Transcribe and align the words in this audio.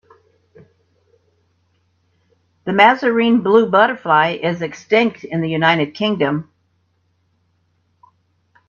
The 2.63 2.73
Mazarine 2.73 3.43
Blue 3.43 3.69
butterfly 3.69 4.31
is 4.41 4.63
extinct 4.63 5.23
in 5.23 5.41
the 5.41 5.47
United 5.49 5.93
Kingdom. 5.93 6.51